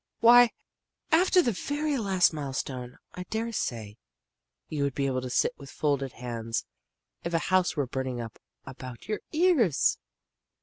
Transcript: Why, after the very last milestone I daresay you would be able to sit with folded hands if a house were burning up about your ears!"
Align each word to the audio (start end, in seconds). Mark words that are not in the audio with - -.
Why, 0.19 0.49
after 1.11 1.43
the 1.43 1.51
very 1.51 1.95
last 1.95 2.33
milestone 2.33 2.97
I 3.13 3.21
daresay 3.29 3.97
you 4.67 4.81
would 4.81 4.95
be 4.95 5.05
able 5.05 5.21
to 5.21 5.29
sit 5.29 5.53
with 5.57 5.69
folded 5.69 6.13
hands 6.13 6.65
if 7.23 7.35
a 7.35 7.49
house 7.53 7.75
were 7.75 7.85
burning 7.85 8.19
up 8.19 8.39
about 8.65 9.07
your 9.07 9.19
ears!" 9.31 9.99